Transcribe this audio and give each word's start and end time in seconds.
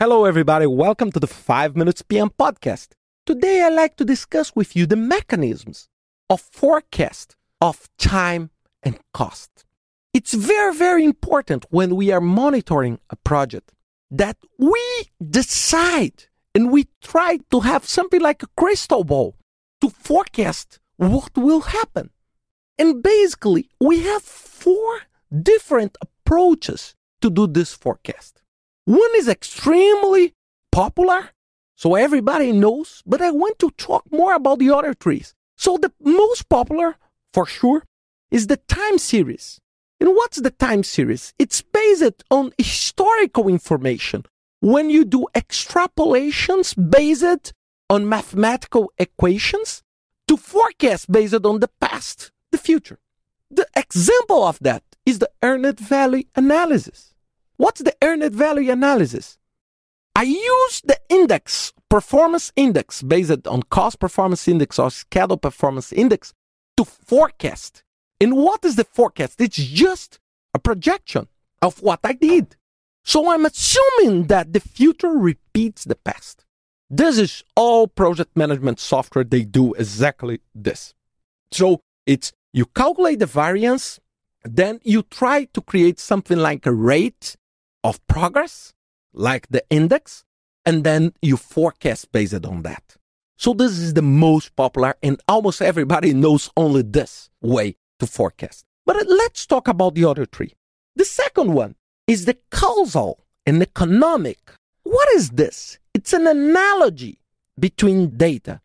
Hello, 0.00 0.26
everybody. 0.26 0.64
Welcome 0.64 1.10
to 1.10 1.18
the 1.18 1.26
5 1.26 1.74
Minutes 1.74 2.02
PM 2.02 2.30
podcast. 2.30 2.90
Today, 3.26 3.62
I'd 3.62 3.72
like 3.72 3.96
to 3.96 4.04
discuss 4.04 4.54
with 4.54 4.76
you 4.76 4.86
the 4.86 4.94
mechanisms 4.94 5.88
of 6.30 6.40
forecast 6.40 7.34
of 7.60 7.88
time 7.98 8.50
and 8.84 9.00
cost. 9.12 9.64
It's 10.14 10.34
very, 10.34 10.72
very 10.72 11.04
important 11.04 11.66
when 11.70 11.96
we 11.96 12.12
are 12.12 12.20
monitoring 12.20 13.00
a 13.10 13.16
project 13.16 13.72
that 14.08 14.36
we 14.56 14.80
decide 15.20 16.26
and 16.54 16.70
we 16.70 16.86
try 17.02 17.40
to 17.50 17.58
have 17.58 17.84
something 17.84 18.20
like 18.20 18.44
a 18.44 18.54
crystal 18.56 19.02
ball 19.02 19.34
to 19.80 19.90
forecast 19.90 20.78
what 20.96 21.36
will 21.36 21.62
happen. 21.62 22.10
And 22.78 23.02
basically, 23.02 23.68
we 23.80 24.04
have 24.04 24.22
four 24.22 25.00
different 25.42 25.98
approaches 26.00 26.94
to 27.20 27.30
do 27.30 27.48
this 27.48 27.74
forecast. 27.74 28.42
One 28.88 29.10
is 29.16 29.28
extremely 29.28 30.32
popular, 30.72 31.32
so 31.76 31.94
everybody 31.94 32.52
knows, 32.52 33.02
but 33.04 33.20
I 33.20 33.30
want 33.30 33.58
to 33.58 33.70
talk 33.72 34.04
more 34.10 34.32
about 34.32 34.60
the 34.60 34.70
other 34.70 34.94
trees. 34.94 35.34
So 35.58 35.76
the 35.76 35.92
most 36.00 36.48
popular, 36.48 36.96
for 37.34 37.44
sure, 37.44 37.84
is 38.30 38.46
the 38.46 38.56
time 38.56 38.96
series. 38.96 39.60
And 40.00 40.14
what's 40.16 40.40
the 40.40 40.52
time 40.52 40.84
series? 40.84 41.34
It's 41.38 41.60
based 41.60 42.24
on 42.30 42.54
historical 42.56 43.46
information. 43.46 44.24
When 44.60 44.88
you 44.88 45.04
do 45.04 45.26
extrapolations 45.34 46.72
based 46.90 47.52
on 47.90 48.08
mathematical 48.08 48.90
equations 48.96 49.82
to 50.28 50.38
forecast 50.38 51.12
based 51.12 51.44
on 51.44 51.60
the 51.60 51.68
past, 51.78 52.32
the 52.52 52.56
future. 52.56 53.00
The 53.50 53.66
example 53.76 54.44
of 54.44 54.58
that 54.60 54.82
is 55.04 55.18
the 55.18 55.30
earned 55.42 55.78
value 55.78 56.24
analysis. 56.34 57.12
What's 57.58 57.82
the 57.82 57.94
earned 58.02 58.32
value 58.32 58.70
analysis? 58.70 59.36
I 60.14 60.22
use 60.22 60.80
the 60.84 60.98
index, 61.08 61.72
performance 61.88 62.52
index, 62.54 63.02
based 63.02 63.46
on 63.46 63.64
cost 63.64 63.98
performance 63.98 64.46
index 64.46 64.78
or 64.78 64.90
schedule 64.90 65.36
performance 65.36 65.92
index 65.92 66.32
to 66.76 66.84
forecast. 66.84 67.82
And 68.20 68.36
what 68.36 68.64
is 68.64 68.76
the 68.76 68.84
forecast? 68.84 69.40
It's 69.40 69.56
just 69.56 70.20
a 70.54 70.60
projection 70.60 71.26
of 71.60 71.82
what 71.82 71.98
I 72.04 72.12
did. 72.12 72.56
So 73.04 73.30
I'm 73.30 73.44
assuming 73.44 74.28
that 74.28 74.52
the 74.52 74.60
future 74.60 75.10
repeats 75.10 75.84
the 75.84 75.96
past. 75.96 76.44
This 76.88 77.18
is 77.18 77.42
all 77.56 77.88
project 77.88 78.36
management 78.36 78.78
software. 78.78 79.24
They 79.24 79.42
do 79.42 79.74
exactly 79.74 80.40
this. 80.54 80.94
So 81.50 81.80
it's 82.06 82.32
you 82.52 82.66
calculate 82.66 83.18
the 83.18 83.26
variance, 83.26 83.98
then 84.44 84.78
you 84.84 85.02
try 85.02 85.44
to 85.46 85.60
create 85.60 85.98
something 85.98 86.38
like 86.38 86.64
a 86.64 86.72
rate 86.72 87.36
of 87.84 88.04
progress, 88.06 88.74
like 89.12 89.48
the 89.48 89.64
index, 89.70 90.24
and 90.64 90.84
then 90.84 91.12
you 91.22 91.36
forecast 91.36 92.12
based 92.12 92.44
on 92.44 92.62
that. 92.62 92.96
So 93.36 93.54
this 93.54 93.78
is 93.78 93.94
the 93.94 94.02
most 94.02 94.56
popular, 94.56 94.96
and 95.02 95.20
almost 95.28 95.62
everybody 95.62 96.12
knows 96.12 96.50
only 96.56 96.82
this 96.82 97.30
way 97.40 97.76
to 98.00 98.06
forecast. 98.06 98.64
But 98.84 99.06
let's 99.06 99.46
talk 99.46 99.68
about 99.68 99.94
the 99.94 100.04
other 100.04 100.26
three. 100.26 100.54
The 100.96 101.04
second 101.04 101.54
one 101.54 101.76
is 102.06 102.24
the 102.24 102.38
causal 102.50 103.24
and 103.46 103.62
economic. 103.62 104.38
What 104.82 105.08
is 105.10 105.30
this? 105.30 105.78
It's 105.94 106.12
an 106.12 106.26
analogy 106.26 107.20
between 107.58 108.16
data. 108.16 108.60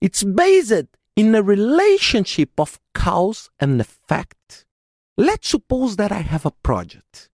It's 0.00 0.22
based 0.22 0.86
in 1.16 1.34
a 1.34 1.42
relationship 1.42 2.50
of 2.58 2.78
cause 2.94 3.50
and 3.58 3.80
effect. 3.80 4.64
Let's 5.16 5.48
suppose 5.48 5.96
that 5.96 6.12
I 6.12 6.20
have 6.20 6.44
a 6.44 6.50
project. 6.50 7.30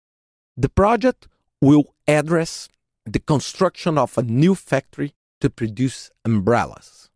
The 0.61 0.69
project 0.69 1.27
will 1.62 1.84
address 2.06 2.69
the 3.06 3.19
construction 3.19 3.97
of 3.97 4.19
a 4.19 4.22
new 4.22 4.55
factory 4.55 5.14
to 5.41 5.48
produce 5.48 6.11
umbrellas. 6.22 7.08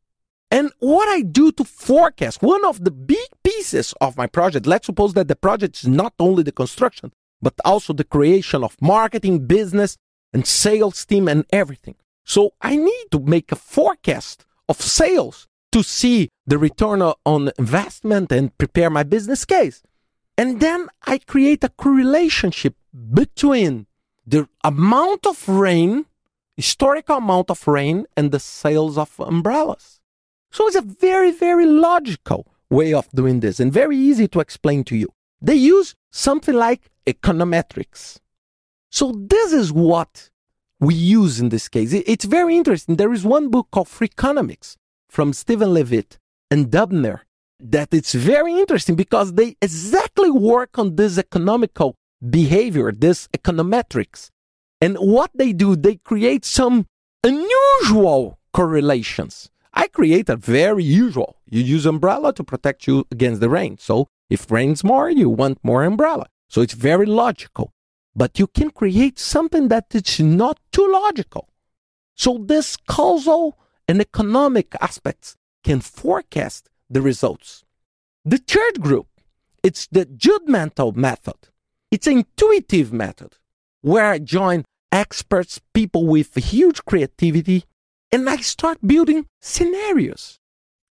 And 0.50 0.72
what 0.78 1.08
I 1.10 1.20
do 1.20 1.52
to 1.52 1.64
forecast 1.64 2.40
one 2.40 2.64
of 2.64 2.84
the 2.84 2.90
big 2.90 3.28
pieces 3.42 3.92
of 4.00 4.16
my 4.16 4.26
project, 4.26 4.64
let's 4.64 4.86
suppose 4.86 5.12
that 5.12 5.28
the 5.28 5.36
project 5.36 5.76
is 5.76 5.86
not 5.86 6.14
only 6.18 6.42
the 6.42 6.52
construction, 6.52 7.12
but 7.42 7.52
also 7.66 7.92
the 7.92 8.10
creation 8.16 8.64
of 8.64 8.80
marketing, 8.80 9.46
business, 9.46 9.98
and 10.32 10.46
sales 10.46 11.04
team 11.04 11.28
and 11.28 11.44
everything. 11.50 11.96
So 12.24 12.54
I 12.62 12.76
need 12.76 13.06
to 13.10 13.18
make 13.18 13.52
a 13.52 13.56
forecast 13.56 14.46
of 14.70 14.80
sales 14.80 15.46
to 15.72 15.82
see 15.82 16.30
the 16.46 16.56
return 16.56 17.02
on 17.02 17.50
investment 17.58 18.32
and 18.32 18.56
prepare 18.56 18.88
my 18.88 19.02
business 19.02 19.44
case. 19.44 19.82
And 20.38 20.60
then 20.60 20.88
I 21.06 21.18
create 21.18 21.62
a 21.62 21.68
correlationship 21.68 22.74
between 23.12 23.86
the 24.26 24.48
amount 24.62 25.26
of 25.26 25.48
rain, 25.48 26.06
historical 26.56 27.16
amount 27.16 27.50
of 27.50 27.66
rain, 27.66 28.06
and 28.16 28.30
the 28.30 28.40
sales 28.40 28.96
of 28.96 29.18
umbrellas. 29.18 30.00
So 30.50 30.66
it's 30.66 30.76
a 30.76 30.82
very, 30.82 31.32
very 31.32 31.66
logical 31.66 32.46
way 32.70 32.94
of 32.94 33.08
doing 33.10 33.40
this 33.40 33.60
and 33.60 33.72
very 33.72 33.96
easy 33.96 34.28
to 34.28 34.40
explain 34.40 34.84
to 34.84 34.96
you. 34.96 35.12
They 35.40 35.56
use 35.56 35.94
something 36.10 36.54
like 36.54 36.90
econometrics. 37.06 38.18
So 38.90 39.12
this 39.12 39.52
is 39.52 39.72
what 39.72 40.30
we 40.80 40.94
use 40.94 41.40
in 41.40 41.48
this 41.48 41.68
case. 41.68 41.92
It's 41.92 42.24
very 42.24 42.56
interesting. 42.56 42.96
There 42.96 43.12
is 43.12 43.24
one 43.24 43.50
book 43.50 43.68
called 43.70 43.88
Freakonomics 43.88 44.76
from 45.08 45.32
Steven 45.32 45.74
Levitt 45.74 46.18
and 46.50 46.66
Dubner 46.70 47.20
that 47.58 47.92
it's 47.92 48.14
very 48.14 48.54
interesting 48.54 48.94
because 48.94 49.34
they 49.34 49.56
exactly 49.60 50.30
work 50.30 50.78
on 50.78 50.96
this 50.96 51.18
economical 51.18 51.96
behavior, 52.28 52.92
this 52.92 53.28
econometrics. 53.28 54.30
And 54.80 54.96
what 54.96 55.30
they 55.34 55.52
do, 55.52 55.76
they 55.76 55.96
create 55.96 56.44
some 56.44 56.86
unusual 57.22 58.38
correlations. 58.52 59.50
I 59.72 59.88
create 59.88 60.28
a 60.28 60.36
very 60.36 60.84
usual. 60.84 61.36
You 61.48 61.60
use 61.62 61.86
umbrella 61.86 62.32
to 62.34 62.44
protect 62.44 62.86
you 62.86 63.06
against 63.10 63.40
the 63.40 63.48
rain. 63.48 63.78
So 63.78 64.08
if 64.30 64.50
rains 64.50 64.84
more, 64.84 65.10
you 65.10 65.28
want 65.28 65.58
more 65.62 65.82
umbrella. 65.82 66.26
So 66.48 66.60
it's 66.60 66.74
very 66.74 67.06
logical. 67.06 67.72
But 68.14 68.38
you 68.38 68.46
can 68.46 68.70
create 68.70 69.18
something 69.18 69.68
that 69.68 69.86
is 69.92 70.20
not 70.20 70.60
too 70.70 70.88
logical. 70.90 71.48
So 72.14 72.38
this 72.46 72.76
causal 72.76 73.58
and 73.88 74.00
economic 74.00 74.74
aspects 74.80 75.36
can 75.64 75.80
forecast 75.80 76.70
the 76.88 77.02
results. 77.02 77.64
The 78.24 78.38
third 78.38 78.80
group, 78.80 79.08
it's 79.62 79.86
the 79.88 80.06
judgmental 80.06 80.94
method. 80.94 81.48
It's 81.94 82.08
an 82.08 82.24
intuitive 82.26 82.92
method 82.92 83.36
where 83.80 84.06
I 84.06 84.18
join 84.18 84.64
experts, 84.90 85.60
people 85.72 86.08
with 86.08 86.34
huge 86.34 86.84
creativity, 86.84 87.66
and 88.10 88.28
I 88.28 88.38
start 88.38 88.78
building 88.84 89.28
scenarios. 89.40 90.40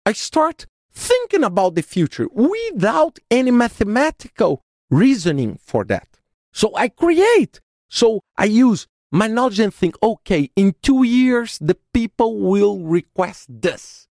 I 0.05 0.13
start 0.13 0.67
thinking 0.93 1.43
about 1.43 1.75
the 1.75 1.81
future 1.81 2.29
without 2.35 3.19
any 3.31 3.51
mathematical 3.51 4.61
reasoning 4.91 5.59
for 5.65 5.87
that. 5.87 6.19
So 6.53 6.77
I 6.77 6.89
create. 6.89 7.63
So 7.89 8.21
I 8.37 8.45
use 8.45 8.87
my 9.11 9.27
knowledge 9.27 9.61
and 9.61 9.73
think, 9.73 9.97
okay, 10.03 10.51
in 10.55 10.75
two 10.83 11.03
years, 11.03 11.59
the 11.63 11.79
people 11.95 12.41
will 12.41 12.79
request 12.81 13.47
this. 13.49 14.07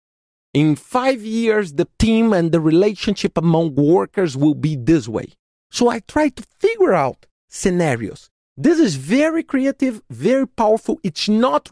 In 0.53 0.75
five 0.75 1.23
years, 1.23 1.73
the 1.73 1.87
team 1.97 2.31
and 2.31 2.51
the 2.51 2.61
relationship 2.61 3.39
among 3.39 3.73
workers 3.73 4.37
will 4.37 4.53
be 4.53 4.75
this 4.75 5.07
way. 5.07 5.33
So 5.75 5.89
I 5.89 5.99
try 5.99 6.29
to 6.29 6.43
figure 6.57 6.93
out 6.93 7.25
scenarios. 7.49 8.29
This 8.55 8.79
is 8.79 8.95
very 8.95 9.43
creative, 9.43 10.01
very 10.09 10.47
powerful. 10.47 11.01
It's 11.03 11.27
not 11.27 11.69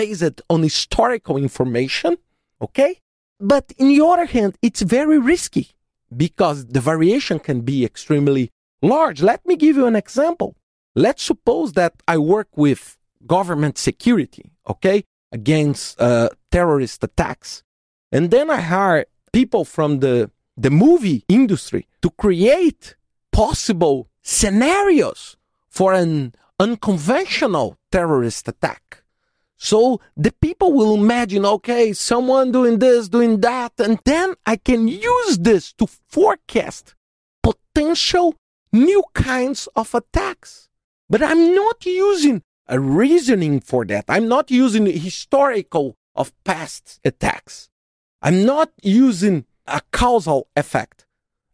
based 0.00 0.40
on 0.48 0.62
historical 0.62 1.36
information, 1.36 2.16
okay? 2.62 2.92
But 3.38 3.66
in 3.76 3.88
the 3.88 4.02
other 4.02 4.24
hand, 4.24 4.56
it's 4.62 4.80
very 4.80 5.18
risky 5.18 5.66
because 6.16 6.64
the 6.64 6.80
variation 6.80 7.38
can 7.40 7.60
be 7.60 7.84
extremely 7.84 8.50
large. 8.80 9.20
Let 9.20 9.44
me 9.44 9.56
give 9.56 9.76
you 9.76 9.86
an 9.86 9.96
example. 9.96 10.56
Let's 10.94 11.22
suppose 11.22 11.74
that 11.74 11.94
I 12.08 12.16
work 12.16 12.48
with 12.56 12.96
government 13.26 13.76
security, 13.76 14.44
okay, 14.66 15.04
against 15.30 16.00
uh, 16.00 16.30
terrorist 16.50 17.04
attacks. 17.04 17.62
And 18.10 18.30
then 18.30 18.48
I 18.48 18.62
hire 18.62 19.04
people 19.30 19.66
from 19.66 20.00
the, 20.00 20.30
the 20.56 20.70
movie 20.70 21.26
industry 21.28 21.86
to 22.00 22.08
create 22.08 22.96
possible 23.32 24.08
scenarios 24.22 25.36
for 25.68 25.92
an 25.92 26.34
unconventional 26.60 27.76
terrorist 27.90 28.46
attack. 28.46 29.02
So 29.56 30.00
the 30.16 30.32
people 30.32 30.72
will 30.72 30.94
imagine, 30.94 31.46
okay, 31.46 31.92
someone 31.92 32.52
doing 32.52 32.78
this, 32.78 33.08
doing 33.08 33.40
that, 33.40 33.72
and 33.78 33.98
then 34.04 34.34
I 34.44 34.56
can 34.56 34.88
use 34.88 35.38
this 35.38 35.72
to 35.74 35.86
forecast 35.86 36.94
potential 37.42 38.34
new 38.72 39.04
kinds 39.14 39.68
of 39.76 39.94
attacks. 39.94 40.68
But 41.08 41.22
I'm 41.22 41.54
not 41.54 41.86
using 41.86 42.42
a 42.66 42.80
reasoning 42.80 43.60
for 43.60 43.84
that. 43.86 44.04
I'm 44.08 44.28
not 44.28 44.50
using 44.50 44.86
historical 44.86 45.96
of 46.14 46.32
past 46.44 47.00
attacks. 47.04 47.68
I'm 48.20 48.44
not 48.44 48.70
using 48.82 49.44
a 49.66 49.80
causal 49.92 50.48
effect. 50.56 51.06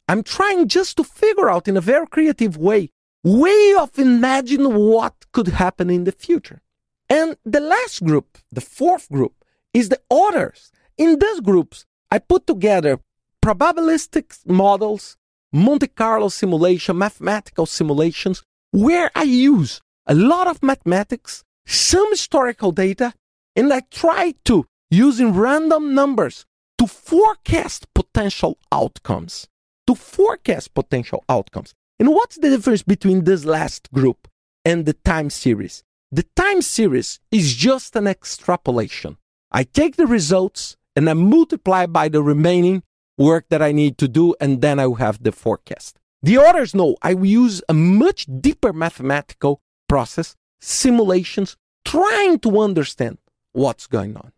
I'm 0.09 0.23
trying 0.23 0.69
just 0.69 0.97
to 0.97 1.05
figure 1.05 1.51
out 1.51 1.69
in 1.69 1.77
a 1.77 1.83
very 1.83 2.07
creative 2.07 2.57
way, 2.57 2.91
way 3.23 3.75
of 3.79 3.99
imagine 3.99 4.75
what 4.75 5.15
could 5.33 5.49
happen 5.49 5.91
in 5.91 6.05
the 6.05 6.13
future. 6.13 6.63
And 7.11 7.37
the 7.45 7.61
last 7.61 8.03
group, 8.03 8.39
the 8.51 8.63
fourth 8.63 9.11
group, 9.11 9.35
is 9.75 9.91
the 9.91 10.01
others. 10.11 10.73
In 10.97 11.19
these 11.19 11.41
groups, 11.41 11.85
I 12.11 12.21
put 12.21 12.47
together 12.47 13.01
probabilistic 13.45 14.47
models, 14.47 15.19
Monte 15.53 15.89
Carlo 15.89 16.29
simulation, 16.31 16.97
mathematical 16.97 17.67
simulations, 17.67 18.43
where 18.71 19.11
I 19.15 19.25
use 19.25 19.83
a 20.07 20.15
lot 20.15 20.47
of 20.47 20.63
mathematics, 20.63 21.45
some 21.67 22.11
historical 22.11 22.73
data, 22.73 23.13
and 23.55 23.73
I 23.73 23.81
try 23.91 24.35
to, 24.47 24.67
using 24.91 25.35
random 25.35 25.95
numbers, 25.95 26.47
to 26.79 26.87
forecast 26.87 27.93
potential 27.93 28.57
outcomes. 28.73 29.49
To 29.89 29.95
forecast 29.95 30.75
potential 30.75 31.25
outcomes. 31.31 31.75
And 31.99 32.11
what's 32.11 32.37
the 32.37 32.51
difference 32.51 32.83
between 32.83 33.25
this 33.25 33.47
last 33.47 33.91
group 33.91 34.29
and 34.63 34.85
the 34.85 34.93
time 34.93 35.31
series? 35.31 35.83
The 36.13 36.27
time 36.37 36.61
series 36.61 37.21
is 37.31 37.55
just 37.55 37.97
an 37.97 38.07
extrapolation. 38.07 39.17
I 39.51 39.65
take 39.65 39.97
the 39.97 40.07
results 40.07 40.77
and 40.95 41.09
I 41.09 41.15
multiply 41.15 41.87
by 41.87 42.11
the 42.11 42.23
remaining 42.23 42.83
work 43.17 43.47
that 43.49 43.63
I 43.63 43.73
need 43.73 43.97
to 43.99 44.09
do, 44.09 44.35
and 44.41 44.61
then 44.61 44.79
I 44.79 44.87
will 44.87 44.97
have 44.97 45.23
the 45.23 45.33
forecast. 45.33 45.99
The 46.23 46.37
others 46.37 46.75
know 46.75 46.97
I 47.01 47.15
will 47.15 47.27
use 47.27 47.63
a 47.69 47.75
much 47.75 48.27
deeper 48.41 48.75
mathematical 48.75 49.63
process, 49.89 50.37
simulations, 50.61 51.57
trying 51.85 52.41
to 52.41 52.61
understand 52.61 53.19
what's 53.53 53.87
going 53.87 54.17
on. 54.19 54.33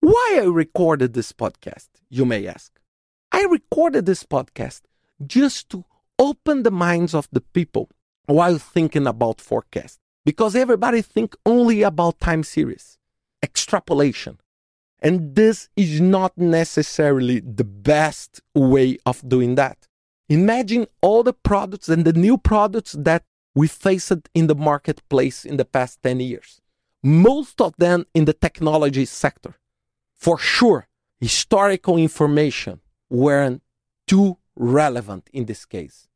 Why 0.00 0.40
I 0.42 0.44
recorded 0.44 1.14
this 1.14 1.32
podcast, 1.32 1.88
you 2.10 2.26
may 2.26 2.46
ask. 2.46 2.70
I 3.34 3.48
recorded 3.50 4.06
this 4.06 4.22
podcast 4.22 4.82
just 5.26 5.68
to 5.70 5.84
open 6.20 6.62
the 6.62 6.70
minds 6.70 7.16
of 7.16 7.26
the 7.32 7.40
people 7.40 7.90
while 8.26 8.58
thinking 8.58 9.08
about 9.08 9.40
forecast. 9.40 9.98
Because 10.24 10.54
everybody 10.54 11.02
think 11.02 11.34
only 11.44 11.82
about 11.82 12.20
time 12.20 12.44
series 12.44 12.96
extrapolation. 13.42 14.38
And 15.00 15.34
this 15.34 15.68
is 15.74 16.00
not 16.00 16.38
necessarily 16.38 17.40
the 17.40 17.64
best 17.64 18.40
way 18.54 18.98
of 19.04 19.28
doing 19.28 19.56
that. 19.56 19.88
Imagine 20.28 20.86
all 21.02 21.24
the 21.24 21.32
products 21.34 21.88
and 21.88 22.04
the 22.04 22.12
new 22.12 22.38
products 22.38 22.92
that 22.92 23.24
we 23.52 23.66
faced 23.66 24.28
in 24.32 24.46
the 24.46 24.54
marketplace 24.54 25.44
in 25.44 25.56
the 25.56 25.64
past 25.64 26.00
10 26.04 26.20
years. 26.20 26.60
Most 27.02 27.60
of 27.60 27.74
them 27.78 28.06
in 28.14 28.26
the 28.26 28.32
technology 28.32 29.06
sector. 29.06 29.56
For 30.14 30.38
sure 30.38 30.86
historical 31.20 31.96
information 31.96 32.80
weren't 33.10 33.62
too 34.06 34.38
relevant 34.56 35.28
in 35.32 35.46
this 35.46 35.64
case. 35.64 36.08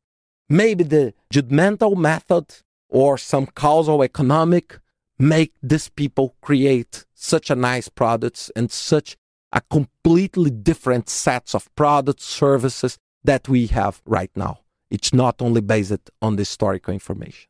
Maybe 0.47 0.83
the 0.83 1.13
judgmental 1.33 1.95
method 1.95 2.45
or 2.89 3.17
some 3.17 3.45
causal 3.45 4.03
economic 4.03 4.79
make 5.17 5.53
these 5.61 5.89
people 5.89 6.35
create 6.41 7.05
such 7.13 7.49
a 7.49 7.55
nice 7.55 7.89
products 7.89 8.49
and 8.55 8.71
such 8.71 9.17
a 9.51 9.61
completely 9.61 10.49
different 10.49 11.09
sets 11.09 11.53
of 11.53 11.73
products 11.75 12.23
services 12.25 12.97
that 13.23 13.49
we 13.49 13.67
have 13.67 14.01
right 14.05 14.31
now. 14.35 14.59
It's 14.89 15.13
not 15.13 15.41
only 15.41 15.61
based 15.61 16.09
on 16.21 16.35
the 16.35 16.41
historical 16.41 16.93
information. 16.93 17.49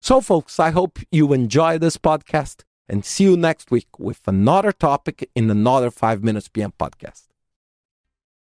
So 0.00 0.20
folks 0.20 0.58
i 0.58 0.70
hope 0.70 0.98
you 1.12 1.32
enjoy 1.32 1.78
this 1.78 1.96
podcast 1.96 2.64
and 2.88 3.04
see 3.04 3.24
you 3.24 3.36
next 3.36 3.70
week 3.70 4.00
with 4.00 4.20
another 4.26 4.72
topic 4.72 5.30
in 5.36 5.48
another 5.48 5.92
5 5.92 6.24
minutes 6.24 6.48
pm 6.48 6.72
podcast 6.76 7.31